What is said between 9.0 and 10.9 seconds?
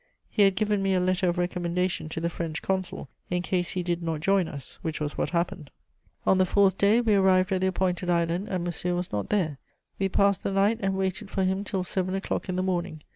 not there. We passed the night